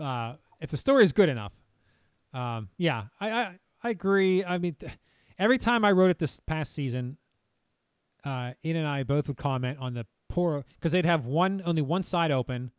[0.00, 1.52] Uh, if the story is good enough,
[2.34, 4.44] um, yeah, I, I I agree.
[4.44, 4.92] I mean, th-
[5.38, 7.16] every time I wrote it this past season,
[8.24, 10.04] uh, Ian and I both would comment on the
[10.36, 12.70] poor because they'd have one only one side open,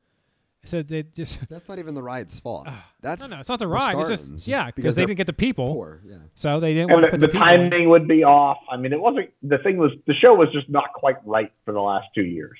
[0.63, 2.65] so they just That's not even the ride's fault.
[2.69, 3.97] Ah, That's no, no, it's not the for ride.
[3.97, 6.01] It's just Spartans, just yeah, because because they didn't get the people, poor.
[6.05, 6.17] Yeah.
[6.35, 7.45] so they didn't And want to the, put the the, people.
[7.45, 8.57] timing would be off.
[8.71, 9.31] I mean, it wasn't.
[9.43, 12.57] The thing was, the show was just not quite right for the last two years.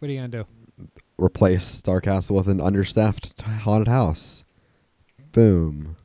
[0.00, 0.44] What are you gonna do?
[1.16, 4.42] Replace Star Castle with an understaffed haunted house.
[5.32, 5.96] Boom.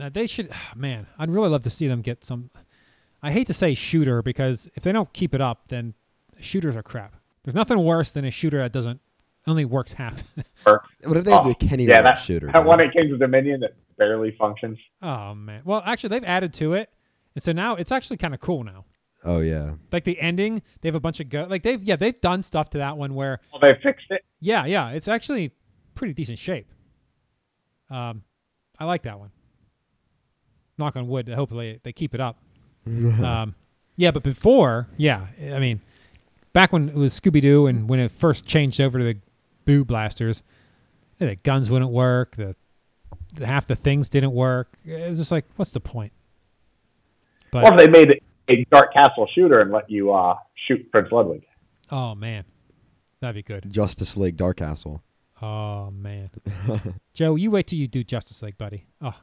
[0.00, 1.06] Now they should, ah, man.
[1.18, 2.50] I'd really love to see them get some.
[3.22, 5.94] I hate to say shooter because if they don't keep it up, then
[6.40, 7.14] shooters are crap.
[7.44, 9.00] There's nothing worse than a shooter that doesn't
[9.46, 10.22] only works half.
[10.64, 12.46] What if they had Oh, the Kenny yeah, that, shooter?
[12.46, 12.66] that dude?
[12.66, 14.78] one at Kings of Dominion that barely functions.
[15.02, 15.60] oh man.
[15.64, 16.88] Well, actually, they've added to it,
[17.34, 18.86] and so now it's actually kind of cool now.
[19.24, 19.74] Oh yeah.
[19.92, 21.46] Like the ending, they have a bunch of go.
[21.48, 24.22] Like they've yeah they've done stuff to that one where Well, they fixed it.
[24.40, 25.52] yeah yeah it's actually
[25.94, 26.66] pretty decent shape.
[27.90, 28.22] Um,
[28.78, 29.30] I like that one.
[30.78, 31.28] Knock on wood.
[31.28, 32.38] Hopefully they keep it up.
[32.86, 33.54] um,
[33.96, 35.80] yeah, but before, yeah, I mean,
[36.54, 39.16] back when it was Scooby Doo and when it first changed over to the
[39.66, 40.42] Boo Blasters,
[41.18, 42.34] the guns wouldn't work.
[42.36, 42.56] The,
[43.34, 44.68] the half the things didn't work.
[44.86, 46.12] It was just like, what's the point?
[47.50, 50.36] But Or they made it a Dark Castle shooter and let you uh,
[50.66, 51.44] shoot Prince Ludwig.
[51.90, 52.44] oh man,
[53.20, 53.70] that'd be good.
[53.70, 55.02] Justice League Dark Castle.
[55.40, 56.30] Oh man,
[57.14, 58.86] Joe, you wait till you do Justice League, buddy.
[59.02, 59.14] Oh,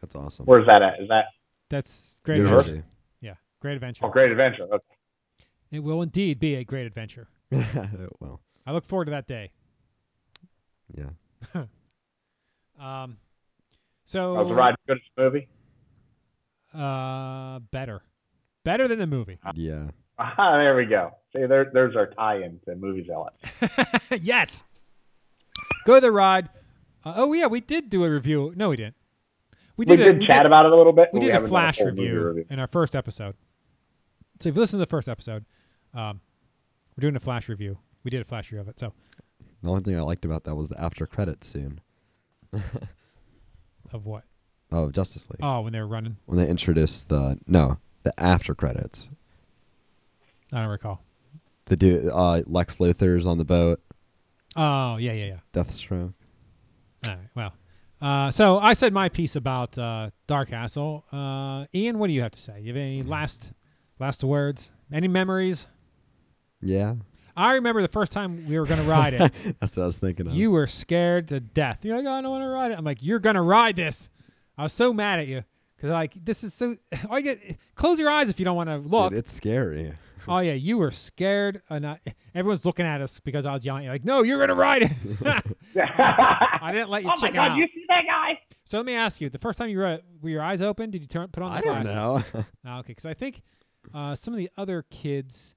[0.00, 0.46] That's awesome.
[0.46, 1.00] Where's that at?
[1.00, 1.26] Is that
[1.70, 2.36] that's great.
[2.38, 2.58] Universal?
[2.60, 2.70] Adventure.
[2.76, 2.88] University.
[3.20, 4.04] Yeah, great adventure.
[4.04, 4.64] oh, Great Adventure?
[4.64, 4.93] Okay.
[5.74, 7.26] It will indeed be a great adventure.
[8.20, 9.50] well, I look forward to that day.
[10.96, 11.10] yeah.
[12.80, 13.18] Um,
[14.04, 15.48] so Was the ride good as the movie?
[16.74, 18.02] Uh, better,
[18.64, 19.38] better than the movie.
[19.54, 19.86] Yeah.
[20.16, 21.10] Ah, there we go.
[21.32, 23.36] See, there, there's our tie-in to movie zealots.
[24.22, 24.62] yes.
[25.86, 26.48] Go to the ride.
[27.04, 28.52] Uh, oh yeah, we did do a review.
[28.54, 28.94] No, we didn't.
[29.76, 30.04] We We did.
[30.04, 31.08] did, a, we chat did, about it a little bit.
[31.12, 33.34] We but did a flash full movie review, in our first episode.
[34.38, 35.44] So if you listen to the first episode,
[35.94, 36.20] um,
[36.96, 37.78] we're doing a flash review.
[38.04, 38.78] We did a flash review of it.
[38.78, 38.92] So
[39.62, 41.80] The only thing I liked about that was the after credits scene
[43.92, 44.24] of what?
[44.72, 46.16] of Justice League Oh, when they were running.
[46.26, 49.08] when they introduced the no the after credits.
[50.52, 51.00] I don't recall.
[51.66, 53.80] The dude, uh, Lex Luthor's on the boat.
[54.56, 55.38] Oh yeah, yeah, yeah.
[55.52, 56.12] Deathstroke.
[57.04, 57.18] All right.
[57.34, 57.52] Well,
[58.02, 61.04] uh, so I said my piece about uh, Dark Castle.
[61.12, 62.60] Uh, Ian, what do you have to say?
[62.60, 63.50] You have any last
[64.00, 64.70] last words?
[64.92, 65.66] Any memories?
[66.64, 66.94] Yeah.
[67.36, 69.32] I remember the first time we were going to ride it.
[69.60, 70.34] That's what I was thinking of.
[70.34, 71.78] you were scared to death.
[71.82, 72.78] You're like, oh, I don't want to ride it.
[72.78, 74.08] I'm like, you're going to ride this.
[74.56, 75.42] I was so mad at you
[75.76, 76.76] because like this is so.
[77.10, 77.40] I get,
[77.74, 79.10] close your eyes if you don't want to look.
[79.10, 79.92] Dude, it's scary.
[80.28, 82.00] oh yeah, you were scared, and I,
[82.34, 83.84] everyone's looking at us because I was yelling.
[83.84, 84.92] You're like, no, you're going to ride it.
[85.24, 87.50] I I didn't let you oh my God!
[87.50, 87.56] out.
[87.56, 88.38] You see that guy?
[88.64, 90.90] So let me ask you: the first time you rode it, were your eyes open?
[90.90, 92.22] Did you turn put on the I don't know.
[92.64, 93.42] Oh, okay, because I think
[93.92, 95.56] uh, some of the other kids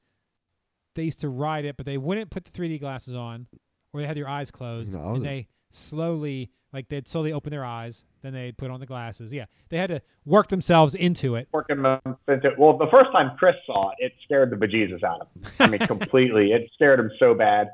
[0.97, 3.47] they used to ride it, but they wouldn't put the 3D glasses on,
[3.93, 7.31] or they had their eyes closed, No, I and wasn't- they slowly, like they'd slowly
[7.31, 9.31] open their eyes, Then they'd put on the glasses.
[9.31, 11.47] Yeah, they had to work themselves into it.
[11.53, 15.21] Working them into well, the first time Chris saw it, it scared the bejesus out
[15.21, 15.51] of him.
[15.59, 16.51] I mean, completely.
[16.51, 17.69] It scared him so bad.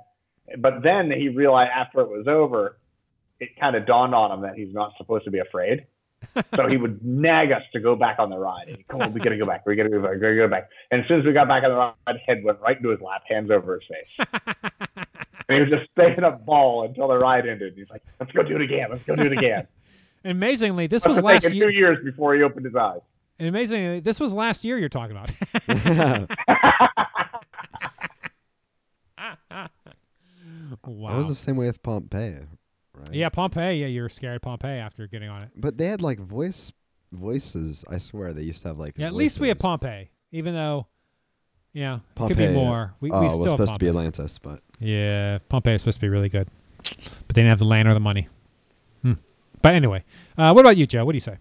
[0.59, 2.77] But then he realized after it was over,
[3.39, 5.85] it kind of dawned on him that he's not supposed to be afraid.
[6.55, 8.67] So he would nag us to go back on the ride.
[8.67, 9.65] And he'd, Come on, we gotta go back.
[9.65, 10.13] We gotta go back.
[10.13, 10.69] We gotta go back.
[10.91, 13.01] And as soon as we got back on the ride, head went right into his
[13.01, 14.27] lap, hands over his face.
[15.49, 17.73] And he was just staying up ball until the ride ended.
[17.75, 18.87] He's like, "Let's go do it again.
[18.89, 19.67] Let's go do it again."
[20.25, 21.69] Amazingly, this was have last taken year.
[21.69, 23.01] two years before he opened his eyes.
[23.39, 25.31] And amazingly, this was last year you're talking about.
[30.85, 31.09] wow.
[31.09, 32.37] That was the same way with Pompeii,
[32.97, 33.13] right?
[33.13, 33.81] yeah, Pompeii.
[33.81, 35.49] Yeah, you were scared of Pompeii after getting on it.
[35.55, 36.71] But they had like voice
[37.11, 37.83] voices.
[37.89, 38.95] I swear they used to have like.
[38.97, 39.61] Yeah, at least we had voices.
[39.61, 40.87] Pompeii, even though,
[41.73, 42.93] you know, could be more.
[43.01, 44.07] We, oh, we it still was have supposed to be Pompeii.
[44.07, 46.47] Atlantis, but Yeah, Pompeii is supposed to be really good,
[46.83, 48.27] but they didn't have the land or the money.
[49.01, 49.13] Hmm.
[49.61, 50.03] But anyway,
[50.37, 51.05] uh, what about you, Joe?
[51.05, 51.37] What do you say?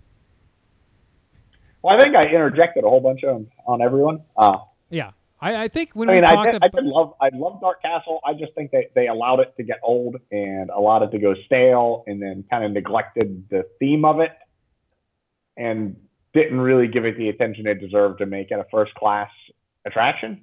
[1.82, 4.22] Well, I think I interjected a whole bunch on on everyone.
[4.36, 4.58] Uh,
[4.90, 5.10] Yeah,
[5.42, 7.61] I, I think when I we mean, I talked did, I did love I love
[7.61, 8.20] Dark Castle.
[8.24, 11.35] I just think they they allowed it to get old and allowed it to go
[11.46, 14.31] stale, and then kind of neglected the theme of it,
[15.57, 15.96] and
[16.33, 19.31] didn't really give it the attention it deserved to make it a first class
[19.85, 20.42] attraction.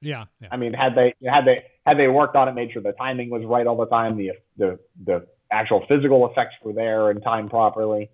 [0.00, 2.82] yeah, yeah, I mean, had they had they had they worked on it, made sure
[2.82, 7.10] the timing was right all the time, the the the actual physical effects were there
[7.10, 8.10] and timed properly,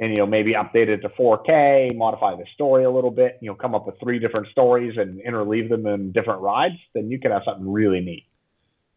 [0.00, 3.50] and you know maybe update it to 4K, modify the story a little bit, you
[3.50, 7.20] know, come up with three different stories and interleave them in different rides, then you
[7.20, 8.26] could have something really neat.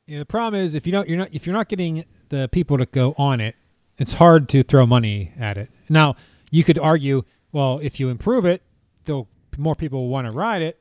[0.07, 2.77] Yeah, the problem is if you don't, you're not if you're not getting the people
[2.77, 3.55] to go on it,
[3.97, 5.69] it's hard to throw money at it.
[5.89, 6.15] Now
[6.49, 8.61] you could argue, well, if you improve it,
[9.05, 10.79] though more people will want to ride it.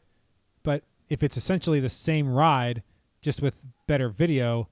[0.62, 2.82] But if it's essentially the same ride,
[3.20, 3.56] just with
[3.86, 4.68] better video,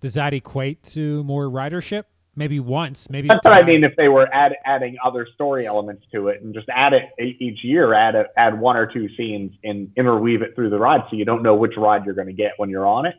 [0.00, 2.04] does that equate to more ridership?
[2.34, 3.28] Maybe once, maybe.
[3.28, 3.84] That's what I mean.
[3.84, 7.62] If they were add, adding other story elements to it and just add it each
[7.62, 11.16] year, add a, add one or two scenes and interweave it through the ride, so
[11.16, 13.16] you don't know which ride you're going to get when you're on it.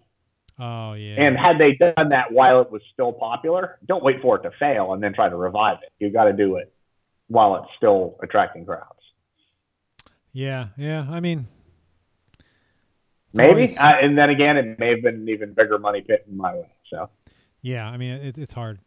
[0.58, 1.16] Oh yeah.
[1.24, 4.52] And had they done that while it was still popular, don't wait for it to
[4.58, 5.92] fail and then try to revive it.
[6.04, 6.74] You got to do it
[7.28, 8.88] while it's still attracting crowds.
[10.32, 11.06] yeah, yeah.
[11.10, 11.48] I mean,
[13.34, 16.38] Maybe, always- and then again, it may have been an even bigger money pit in
[16.38, 16.72] my way.
[16.90, 17.10] So
[17.62, 18.80] Yeah, I mean it, it's hard,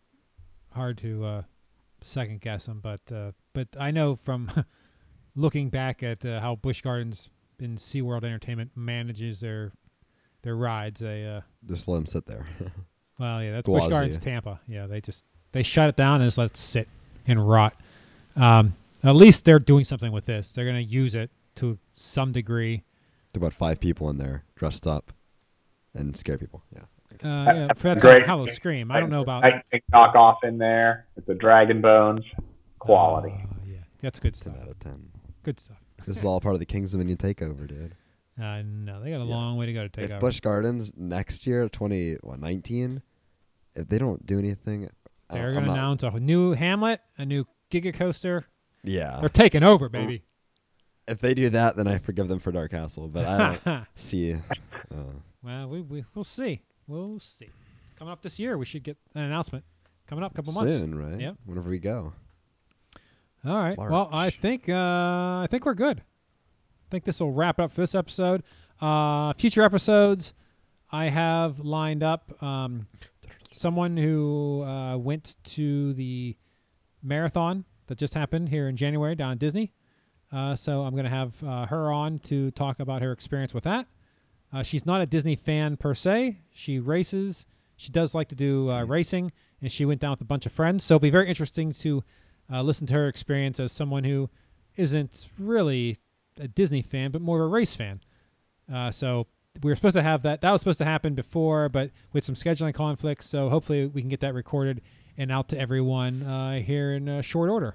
[0.76, 1.42] hard to uh,
[2.02, 4.50] second guess them, but uh, but I know from
[5.34, 9.72] looking back at uh, how Busch Gardens in SeaWorld Entertainment manages their
[10.42, 11.00] their rides.
[11.00, 12.46] They uh, just let them sit there.
[13.18, 14.60] well, yeah, that's Busch Gardens Tampa.
[14.68, 16.88] Yeah, they just they shut it down and just let it sit
[17.26, 17.74] and rot.
[18.36, 20.52] Um, at least they're doing something with this.
[20.52, 22.82] They're going to use it to some degree.
[23.34, 25.12] About five people in there dressed up
[25.94, 26.62] and scare people.
[26.74, 26.84] Yeah.
[27.24, 28.22] Uh, yeah, that's Great.
[28.22, 28.90] a Howl-O-Scream.
[28.90, 29.44] I don't know about.
[29.44, 32.24] I think knockoff in there with the dragon bones
[32.79, 33.35] quality.
[33.35, 34.62] Uh, yeah, that's good Ten stuff.
[34.62, 35.09] out of ten.
[35.42, 35.76] Good stuff.
[36.07, 37.94] This is all part of the Kings Dominion takeover, dude.
[38.38, 39.35] Uh, no, they got a Yeah.
[39.35, 40.20] long way to go to take if over.
[40.20, 43.00] Busch Gardens next year, twenty what nineteen,
[43.74, 44.90] if they don't do anything,
[45.33, 48.44] They're going to I'm not- announce a new Hamlet, a new Giga Coaster.
[48.85, 49.20] Yeah.
[49.20, 50.22] They're taking over, baby.
[51.09, 53.09] If they do that, then I forgive them for Dark Castle.
[53.09, 54.35] But I don't see.
[54.35, 54.38] Uh,
[55.42, 56.61] well, we, we we'll see.
[56.87, 57.49] We'll see.
[57.99, 59.64] Coming up this year, we should get an announcement.
[60.07, 60.72] Coming up, a couple months.
[60.72, 61.20] soon, right?
[61.20, 61.37] Yep.
[61.46, 62.12] Whenever we go.
[63.44, 63.77] All right.
[63.77, 65.99] Well, I think uh, I think we're good.
[65.99, 68.42] I think this will wrap up for this episode.
[68.81, 70.35] Uh, future episodes,
[70.90, 72.87] I have lined up um,
[73.53, 76.37] someone who uh, went to the
[77.03, 79.72] marathon that just happened here in January down at Disney.
[80.33, 83.64] Uh, so I'm going to have uh, her on to talk about her experience with
[83.64, 83.87] that.
[84.52, 86.37] Uh, she's not a Disney fan per se.
[86.52, 87.46] She races.
[87.76, 90.52] She does like to do uh, racing, and she went down with a bunch of
[90.52, 90.85] friends.
[90.85, 92.02] So it'll be very interesting to
[92.53, 94.30] uh, listen to her experience as someone who
[94.76, 95.97] isn't really
[96.40, 98.01] a Disney fan, but more of a race fan.
[98.72, 99.26] Uh, so
[99.62, 100.40] we were supposed to have that.
[100.40, 103.28] That was supposed to happen before, but with some scheduling conflicts.
[103.28, 104.80] So hopefully we can get that recorded
[105.18, 107.74] and out to everyone uh, here in uh, short order.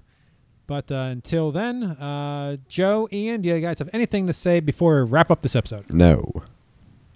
[0.67, 5.03] But uh, until then, uh, Joe, Ian, do you guys have anything to say before
[5.03, 5.91] we wrap up this episode?
[5.93, 6.24] No.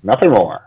[0.06, 0.62] Nothing more.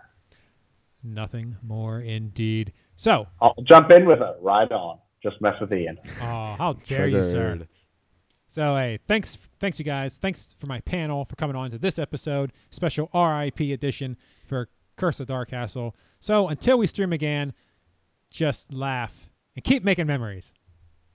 [1.04, 2.72] Nothing more, indeed.
[2.96, 4.98] So, I'll jump in with a ride on.
[5.22, 5.96] Just mess with Ian.
[6.20, 7.60] oh, how dare you, sir?
[8.48, 10.18] So hey, thanks, thanks you guys.
[10.20, 14.16] Thanks for my panel for coming on to this episode, special RIP edition
[14.48, 15.94] for Curse of Dark Castle.
[16.18, 17.52] So until we stream again,
[18.30, 19.14] just laugh
[19.54, 20.52] and keep making memories.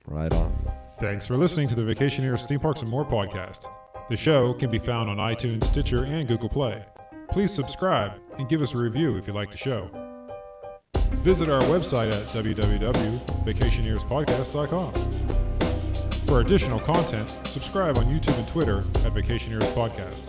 [0.06, 0.56] Right on.
[1.00, 3.66] Thanks for listening to the Vacationeers Theme Parks and More podcast.
[4.10, 6.86] The show can be found on iTunes, Stitcher, and Google Play.
[7.34, 9.90] Please subscribe and give us a review if you like the show.
[11.24, 14.94] Visit our website at www.vacationeerspodcast.com.
[16.28, 20.22] For additional content, subscribe on YouTube and Twitter at Vacationeers Podcast.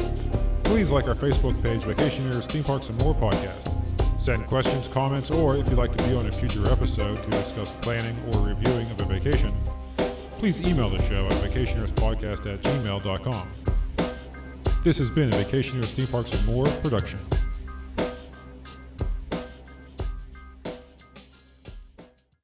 [0.65, 3.71] Please like our Facebook page, Vacationeers Theme Parks and More Podcast.
[4.19, 7.71] Send questions, comments, or if you'd like to be on a future episode to discuss
[7.83, 9.55] planning or reviewing of a vacation,
[10.39, 13.51] please email the show at vacationeerspodcast at gmail.com.
[14.85, 17.19] This has been a Vacationeers Theme Parks and More production.